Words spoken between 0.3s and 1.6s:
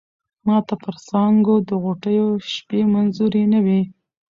ماته پر څانگو